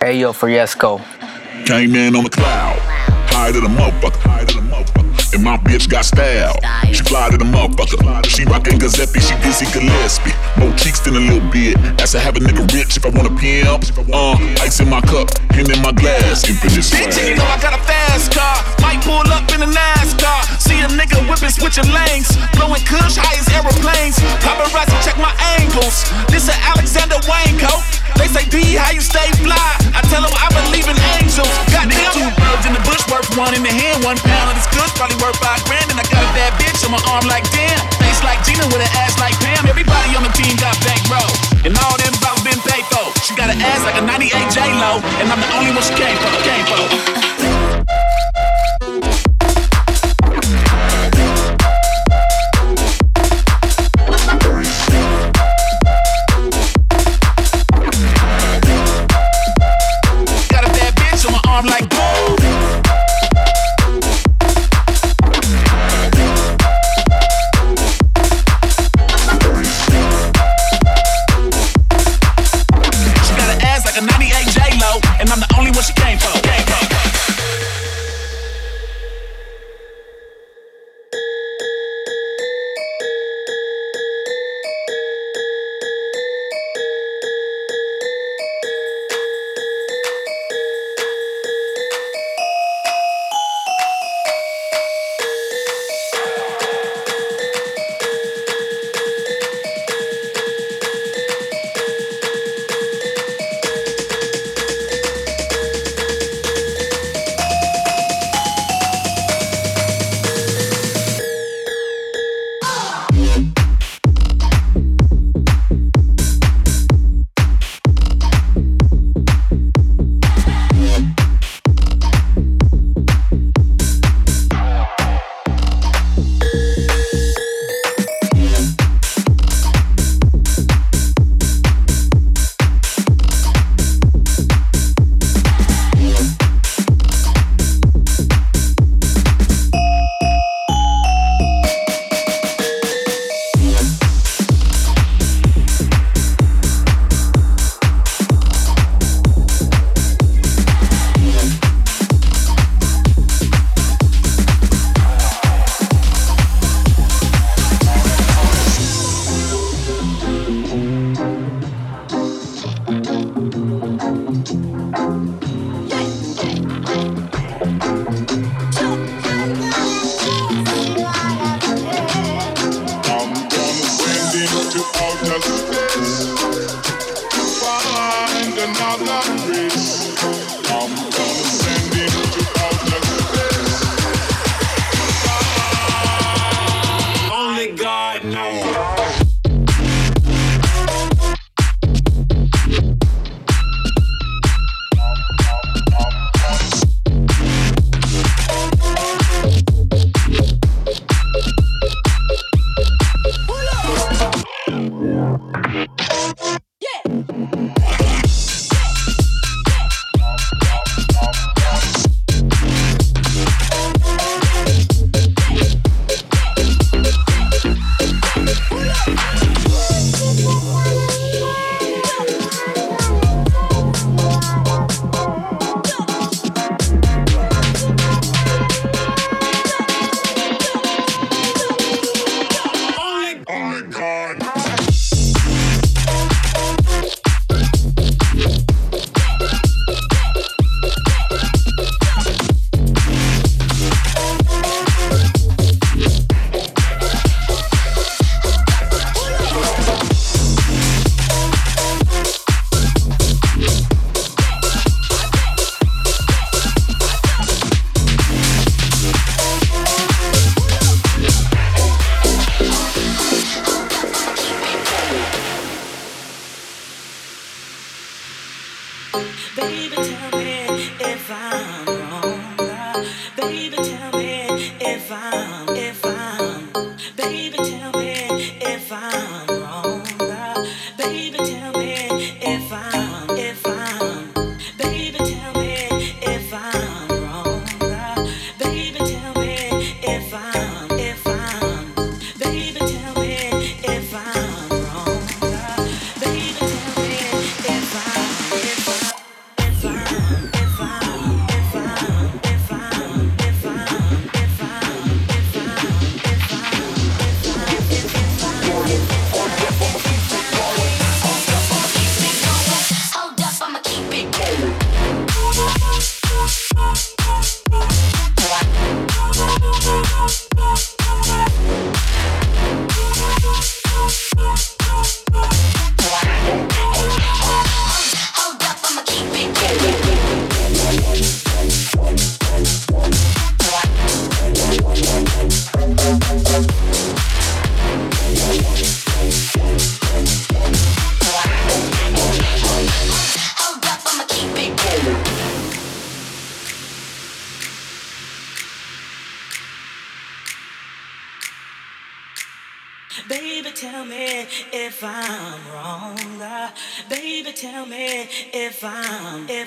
Hey 0.00 0.18
yo, 0.18 0.32
Fresco. 0.32 1.00
Came 1.64 1.94
in 1.94 2.16
on 2.16 2.24
the 2.24 2.30
cloud, 2.30 2.76
high 3.30 3.52
to 3.52 3.60
the 3.60 3.68
motherfucker, 3.68 4.61
And 5.32 5.42
my 5.42 5.56
bitch 5.56 5.88
got 5.88 6.04
style, 6.04 6.60
she 6.92 7.00
fly 7.08 7.30
to 7.30 7.38
the 7.38 7.48
motherfucker. 7.48 8.26
She 8.28 8.44
rockin' 8.44 8.78
Giuseppe, 8.78 9.20
she 9.20 9.32
Dizzy 9.40 9.64
Gillespie. 9.72 10.36
More 10.60 10.76
cheeks 10.76 11.00
than 11.00 11.16
a 11.16 11.24
little 11.24 11.40
bit. 11.48 11.80
Ask 11.96 12.12
to 12.12 12.20
have 12.20 12.36
a 12.36 12.40
nigga 12.40 12.68
rich 12.68 13.00
if 13.00 13.06
I 13.06 13.08
want 13.08 13.24
a 13.24 13.34
pimp. 13.40 13.80
Uh, 14.12 14.36
ice 14.60 14.80
in 14.80 14.92
my 14.92 15.00
cup, 15.00 15.32
hand 15.56 15.72
in 15.72 15.80
my 15.80 15.92
glass, 15.92 16.44
infinite 16.44 16.84
swag. 16.84 17.08
Bitch, 17.08 17.16
you 17.16 17.36
know 17.40 17.48
I 17.48 17.56
got 17.64 17.72
a 17.72 17.80
fast 17.80 18.36
car. 18.36 18.60
Might 18.84 19.00
pull 19.00 19.24
up 19.32 19.48
in 19.56 19.64
a 19.64 19.70
NASCAR. 19.72 20.60
See 20.60 20.76
a 20.84 20.88
nigga 20.92 21.16
whipping, 21.24 21.48
switching 21.48 21.88
lanes. 21.88 22.28
Blowing 22.52 22.84
kush, 22.84 23.16
high 23.16 23.40
as 23.40 23.48
aeroplanes. 23.56 24.20
Paparazzi 24.44 24.96
check 25.00 25.16
my 25.16 25.32
angles. 25.56 26.04
This 26.28 26.52
a 26.52 26.56
Alexander 26.76 27.16
Wayne 27.24 27.56
coat. 27.56 27.80
They 28.20 28.28
say, 28.28 28.44
B, 28.52 28.76
how 28.76 28.92
you 28.92 29.00
stay 29.00 29.32
fly? 29.40 29.56
I 29.96 30.04
tell 30.12 30.20
them 30.20 30.34
I 30.36 30.52
believe 30.52 30.84
in 30.84 30.98
angels. 31.16 31.48
Got 31.72 31.88
nigga 31.88 32.12
two 32.12 32.28
birds 32.36 32.68
in 32.68 32.76
the 32.76 32.82
bush, 32.84 33.00
worth 33.08 33.24
one 33.40 33.56
in 33.56 33.64
the 33.64 33.72
hand. 33.72 34.04
One 34.04 34.20
pound 34.20 34.52
of 34.52 34.60
this 34.60 34.68
good, 34.68 34.92
probably 35.00 35.16
worth 35.22 35.38
five 35.38 35.62
grand. 35.64 35.86
And 35.94 36.02
I 36.02 36.04
got 36.10 36.26
a 36.26 36.30
bad 36.34 36.50
bitch 36.58 36.82
on 36.82 36.90
my 36.90 36.98
arm 37.06 37.30
like 37.30 37.46
damn. 37.54 37.78
Face 38.02 38.18
like 38.26 38.42
Gina 38.42 38.66
with 38.74 38.82
an 38.82 38.90
ass 38.98 39.14
like 39.22 39.38
Pam. 39.38 39.70
Everybody 39.70 40.18
on 40.18 40.26
the 40.26 40.34
team 40.34 40.58
got 40.58 40.74
bankroll. 40.82 41.30
And 41.62 41.78
all 41.78 41.94
them 41.96 42.10
bottles 42.18 42.42
been 42.42 42.58
paid 42.66 42.82
for. 42.90 43.06
She 43.22 43.38
got 43.38 43.48
an 43.48 43.62
ass 43.62 43.86
like 43.86 43.94
a 43.96 44.04
98 44.04 44.34
J-Lo. 44.50 44.98
And 45.22 45.30
I'm 45.30 45.38
the 45.38 45.50
only 45.54 45.70
one 45.70 45.86
she 45.86 45.94
came 45.94 46.18
for, 46.18 46.34
came 46.42 46.66
for. 46.66 46.82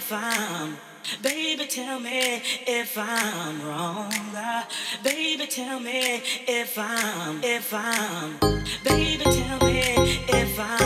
If 0.05 0.13
I'm. 0.13 0.77
Baby, 1.23 1.65
tell 1.65 1.99
me 1.99 2.41
if 2.67 2.95
I'm 2.95 3.65
wrong. 3.65 4.13
Uh, 4.35 4.63
baby, 5.03 5.47
tell 5.47 5.79
me 5.79 6.21
if 6.47 6.77
I'm, 6.77 7.43
if 7.43 7.73
I'm. 7.73 8.37
Baby, 8.83 9.23
tell 9.23 9.59
me 9.67 9.81
if 10.27 10.59
I'm. 10.59 10.84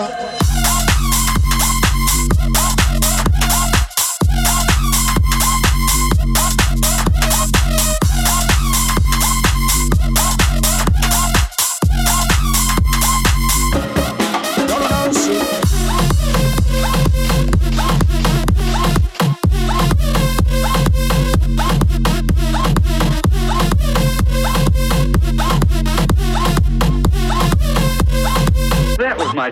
Culture. 0.00 0.69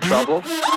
trouble. 0.08 0.67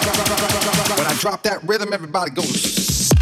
When 0.00 1.06
I 1.06 1.14
drop 1.20 1.42
that 1.42 1.60
rhythm, 1.64 1.92
everybody 1.92 2.30
goes. 2.30 3.19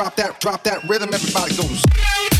drop 0.00 0.16
that, 0.16 0.40
drop 0.40 0.64
that 0.64 0.82
rhythm, 0.88 1.12
everybody 1.12 1.54
goes. 1.56 2.39